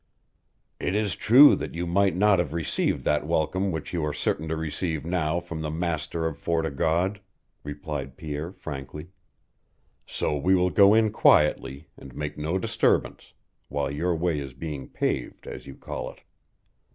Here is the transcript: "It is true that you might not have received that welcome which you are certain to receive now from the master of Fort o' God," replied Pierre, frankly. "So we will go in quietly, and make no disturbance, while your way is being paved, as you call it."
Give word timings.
"It 0.79 0.95
is 0.95 1.15
true 1.15 1.55
that 1.55 1.75
you 1.75 1.85
might 1.85 2.15
not 2.15 2.39
have 2.39 2.53
received 2.53 3.03
that 3.05 3.27
welcome 3.27 3.71
which 3.71 3.93
you 3.93 4.03
are 4.03 4.15
certain 4.15 4.47
to 4.47 4.55
receive 4.55 5.05
now 5.05 5.39
from 5.39 5.61
the 5.61 5.69
master 5.69 6.25
of 6.25 6.39
Fort 6.39 6.65
o' 6.65 6.71
God," 6.71 7.21
replied 7.63 8.17
Pierre, 8.17 8.51
frankly. 8.51 9.11
"So 10.07 10.35
we 10.35 10.55
will 10.55 10.71
go 10.71 10.95
in 10.95 11.11
quietly, 11.11 11.87
and 11.97 12.15
make 12.15 12.35
no 12.35 12.57
disturbance, 12.57 13.33
while 13.69 13.91
your 13.91 14.15
way 14.15 14.39
is 14.39 14.53
being 14.55 14.87
paved, 14.89 15.45
as 15.45 15.67
you 15.67 15.75
call 15.75 16.09
it." 16.13 16.21